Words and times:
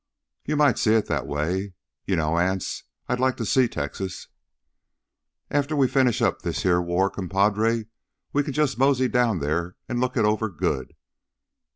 "You 0.47 0.55
might 0.55 0.79
see 0.79 0.95
it 0.95 1.05
that 1.09 1.27
way. 1.27 1.75
You 2.07 2.15
know, 2.15 2.39
Anse, 2.39 2.85
I'd 3.07 3.19
like 3.19 3.37
to 3.37 3.45
see 3.45 3.67
Texas" 3.67 4.29
"After 5.51 5.75
we 5.75 5.87
finish 5.87 6.23
up 6.23 6.41
this 6.41 6.63
heah 6.63 6.81
war, 6.81 7.11
compadre, 7.11 7.85
we 8.33 8.41
can 8.41 8.53
jus' 8.53 8.79
mosey 8.79 9.07
down 9.07 9.41
theah 9.41 9.75
an' 9.87 9.99
look 9.99 10.17
it 10.17 10.25
over 10.25 10.49
good. 10.49 10.95